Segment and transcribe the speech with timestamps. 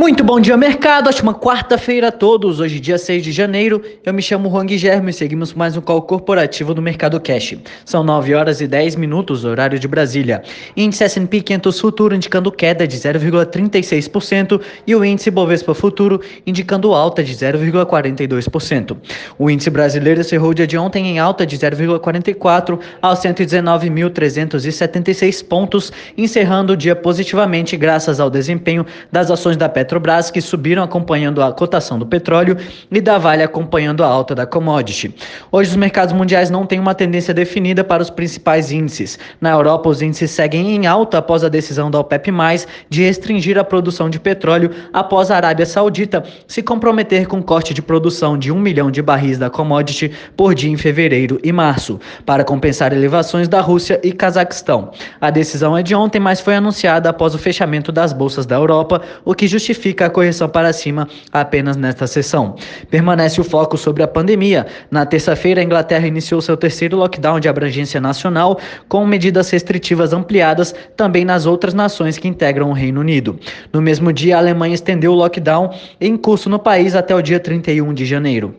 [0.00, 1.08] Muito bom dia, mercado.
[1.08, 2.58] Ótima quarta-feira a todos.
[2.58, 3.82] Hoje, dia 6 de janeiro.
[4.02, 7.58] Eu me chamo Juan Guilherme e seguimos mais um call corporativo do Mercado Cash.
[7.84, 10.42] São 9 horas e 10 minutos, horário de Brasília.
[10.74, 17.22] Índice S&P 500 Futuro indicando queda de 0,36% e o índice Bovespa Futuro indicando alta
[17.22, 18.96] de 0,42%.
[19.38, 25.92] O índice brasileiro encerrou o dia de ontem em alta de 0,44 aos 119.376 pontos,
[26.16, 31.42] encerrando o dia positivamente graças ao desempenho das ações da Petro Petrobras, que subiram acompanhando
[31.42, 32.56] a cotação do petróleo,
[32.92, 35.12] e da Vale acompanhando a alta da commodity.
[35.50, 39.18] Hoje, os mercados mundiais não têm uma tendência definida para os principais índices.
[39.40, 42.30] Na Europa, os índices seguem em alta após a decisão da OPEP,
[42.88, 47.82] de restringir a produção de petróleo após a Arábia Saudita se comprometer com corte de
[47.82, 52.44] produção de um milhão de barris da commodity por dia em fevereiro e março, para
[52.44, 54.92] compensar elevações da Rússia e Cazaquistão.
[55.20, 59.02] A decisão é de ontem, mas foi anunciada após o fechamento das bolsas da Europa,
[59.24, 62.54] o que justifica justifica a correção para cima apenas nesta sessão.
[62.90, 64.66] Permanece o foco sobre a pandemia.
[64.90, 70.74] Na terça-feira, a Inglaterra iniciou seu terceiro lockdown de abrangência nacional, com medidas restritivas ampliadas
[70.96, 73.40] também nas outras nações que integram o Reino Unido.
[73.72, 77.40] No mesmo dia, a Alemanha estendeu o lockdown em curso no país até o dia
[77.40, 78.54] 31 de janeiro.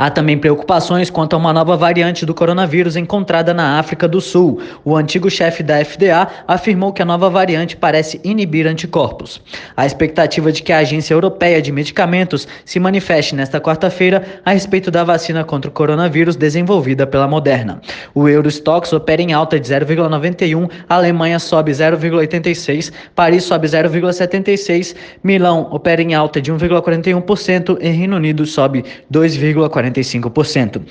[0.00, 4.58] Há também preocupações quanto a uma nova variante do coronavírus encontrada na África do Sul.
[4.82, 9.42] O antigo chefe da FDA afirmou que a nova variante parece inibir anticorpos.
[9.76, 14.90] A expectativa de que a Agência Europeia de Medicamentos se manifeste nesta quarta-feira a respeito
[14.90, 17.78] da vacina contra o coronavírus desenvolvida pela Moderna.
[18.14, 25.68] O Eurostox opera em alta de 0,91, a Alemanha sobe 0,86, Paris sobe 0,76, Milão
[25.70, 29.89] opera em alta de 1,41% e Reino Unido sobe 2,40.
[29.90, 30.82] 45%.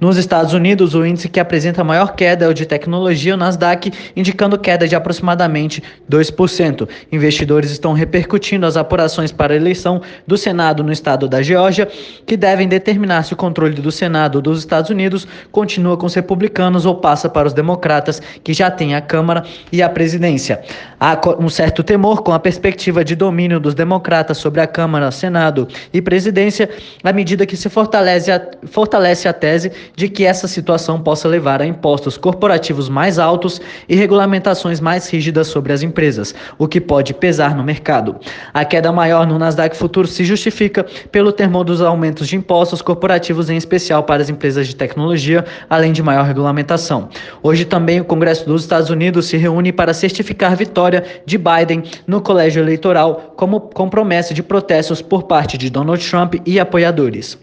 [0.00, 3.92] Nos Estados Unidos, o índice que apresenta maior queda é o de tecnologia, o Nasdaq,
[4.14, 6.88] indicando queda de aproximadamente 2%.
[7.12, 11.88] Investidores estão repercutindo as apurações para a eleição do Senado no estado da Geórgia,
[12.24, 16.86] que devem determinar se o controle do Senado dos Estados Unidos continua com os republicanos
[16.86, 20.62] ou passa para os democratas, que já têm a Câmara e a presidência.
[20.98, 25.68] Há um certo temor com a perspectiva de domínio dos democratas sobre a Câmara, Senado
[25.92, 26.70] e presidência,
[27.04, 31.60] à medida que se fortalece a, fortalece a tese de que essa situação possa levar
[31.60, 37.12] a impostos corporativos mais altos e regulamentações mais rígidas sobre as empresas, o que pode
[37.12, 38.16] pesar no mercado.
[38.54, 43.50] A queda maior no Nasdaq Futuro se justifica pelo temor dos aumentos de impostos corporativos,
[43.50, 47.10] em especial para as empresas de tecnologia, além de maior regulamentação.
[47.42, 51.82] Hoje também o Congresso dos Estados Unidos se reúne para certificar vitória vitória de Biden
[52.06, 57.38] no colégio eleitoral como com promessa de protestos por parte de Donald Trump e apoiadores.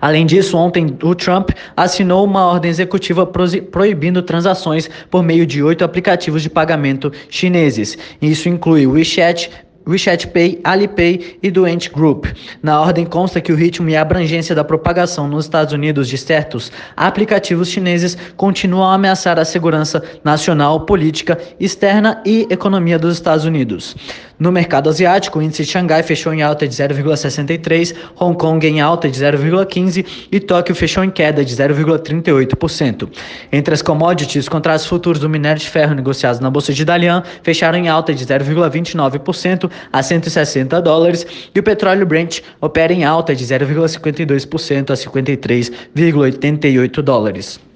[0.00, 5.84] Além disso, ontem o Trump assinou uma ordem executiva proibindo transações por meio de oito
[5.84, 7.96] aplicativos de pagamento chineses.
[8.20, 9.48] Isso inclui WeChat,
[9.86, 12.26] WeChat Pay, Alipay e do Ant Group.
[12.62, 16.18] Na ordem consta que o ritmo e a abrangência da propagação nos Estados Unidos de
[16.18, 23.44] certos aplicativos chineses continuam a ameaçar a segurança nacional, política, externa e economia dos Estados
[23.44, 23.96] Unidos.
[24.42, 28.80] No mercado asiático, o índice de Xangai fechou em alta de 0,63, Hong Kong em
[28.80, 33.08] alta de 0,15 e Tóquio fechou em queda de 0,38%.
[33.52, 37.22] Entre as commodities, os contratos futuros do minério de ferro negociados na bolsa de Dalian
[37.44, 41.24] fecharam em alta de 0,29% a 160 dólares
[41.54, 47.71] e o petróleo Brent opera em alta de 0,52% a 53,88 dólares.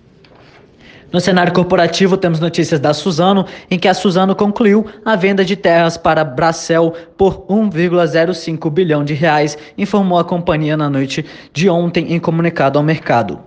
[1.13, 5.55] No cenário corporativo, temos notícias da Suzano, em que a Suzano concluiu a venda de
[5.55, 12.13] terras para Bracel por 1,05 bilhão de reais, informou a companhia na noite de ontem
[12.13, 13.39] em comunicado ao mercado.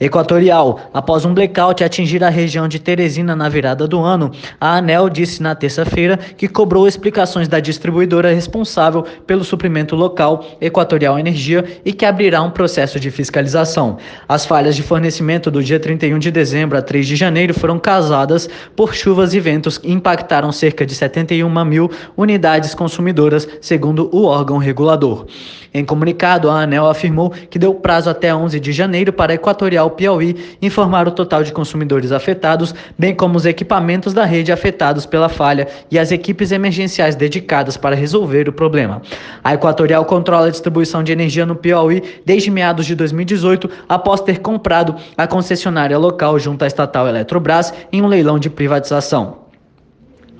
[0.00, 4.30] Equatorial, após um blackout atingir a região de Teresina na virada do ano,
[4.60, 11.18] a ANEL disse na terça-feira que cobrou explicações da distribuidora responsável pelo suprimento local, Equatorial
[11.18, 13.98] Energia, e que abrirá um processo de fiscalização.
[14.28, 18.48] As falhas de fornecimento do dia 31 de dezembro a 3 de janeiro foram causadas
[18.74, 23.17] por chuvas e ventos que impactaram cerca de 71 mil unidades consumidoras,
[23.60, 25.26] segundo o órgão regulador.
[25.72, 29.90] Em comunicado, a ANEL afirmou que deu prazo até 11 de janeiro para a Equatorial
[29.90, 35.28] Piauí informar o total de consumidores afetados, bem como os equipamentos da rede afetados pela
[35.28, 39.02] falha e as equipes emergenciais dedicadas para resolver o problema.
[39.44, 44.40] A Equatorial controla a distribuição de energia no Piauí desde meados de 2018, após ter
[44.40, 49.47] comprado a concessionária local junto à estatal estatal Eletrobras em um leilão de privatização.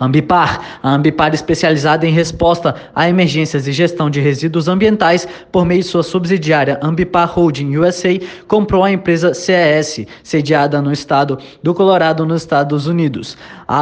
[0.01, 0.79] Ambipar.
[0.83, 5.89] A Ambipar, especializada em resposta a emergências e gestão de resíduos ambientais, por meio de
[5.89, 12.43] sua subsidiária Ambipar Holding USA, comprou a empresa CES, sediada no estado do Colorado, nos
[12.43, 13.37] Estados Unidos.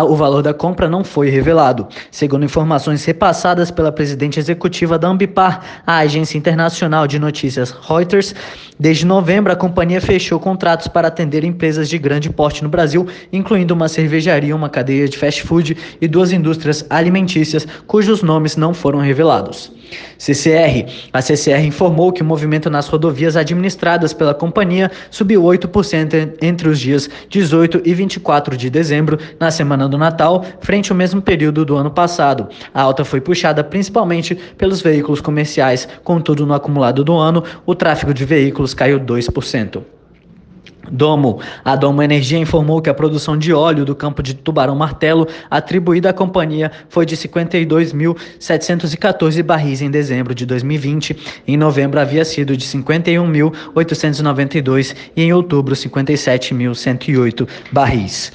[0.09, 1.87] o valor da compra não foi revelado.
[2.11, 8.35] Segundo informações repassadas pela presidente executiva da Ambipar, a agência internacional de notícias Reuters,
[8.79, 13.75] desde novembro a companhia fechou contratos para atender empresas de grande porte no Brasil, incluindo
[13.75, 18.73] uma cervejaria, uma cadeia de fast food e e duas indústrias alimentícias cujos nomes não
[18.73, 19.73] foram revelados.
[20.19, 20.87] CCR.
[21.13, 26.81] A CCR informou que o movimento nas rodovias administradas pela companhia subiu 8% entre os
[26.81, 31.77] dias 18 e 24 de dezembro, na semana do Natal, frente ao mesmo período do
[31.77, 32.49] ano passado.
[32.73, 38.15] A alta foi puxada principalmente pelos veículos comerciais, contudo, no acumulado do ano, o tráfego
[38.15, 39.96] de veículos caiu 2%.
[40.91, 41.41] Domo.
[41.65, 46.11] A Domo Energia informou que a produção de óleo do campo de Tubarão Martelo, atribuída
[46.11, 51.17] à companhia, foi de 52.714 barris em dezembro de 2020.
[51.47, 58.33] Em novembro havia sido de 51.892 e em outubro 57.108 barris.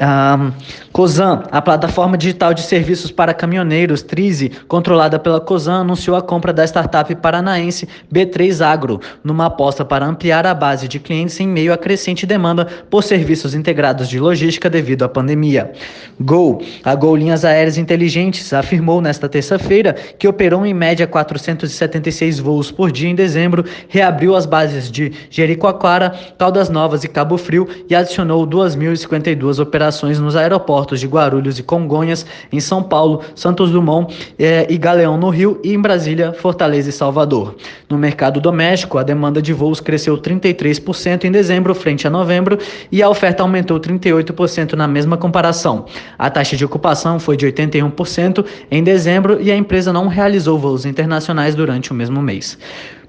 [0.00, 0.52] Um,
[0.94, 6.52] Cosan, a plataforma digital de serviços para caminhoneiros Trize, controlada pela Cosan, anunciou a compra
[6.52, 11.72] da startup paranaense B3 Agro, numa aposta para ampliar a base de clientes em meio
[11.72, 15.72] à crescente demanda por serviços integrados de logística devido à pandemia.
[16.20, 22.70] Gol, a Gol Linhas Aéreas Inteligentes, afirmou nesta terça-feira que operou em média 476 voos
[22.70, 27.96] por dia em dezembro, reabriu as bases de Jericoacoara, Caldas Novas e Cabo Frio e
[27.96, 34.14] adicionou 2.052 operações nos aeroportos portos de Guarulhos e Congonhas, em São Paulo, Santos Dumont
[34.38, 37.56] eh, e Galeão no Rio e em Brasília, Fortaleza e Salvador.
[37.88, 42.58] No mercado doméstico, a demanda de voos cresceu 33% em dezembro frente a novembro
[42.92, 45.86] e a oferta aumentou 38% na mesma comparação.
[46.18, 50.84] A taxa de ocupação foi de 81% em dezembro e a empresa não realizou voos
[50.84, 52.58] internacionais durante o mesmo mês.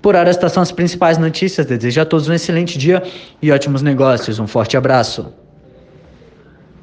[0.01, 1.66] Por hora, estas são as principais notícias.
[1.66, 3.04] Desejo a todos um excelente dia
[3.42, 4.39] e ótimos negócios.
[4.39, 5.44] Um forte abraço.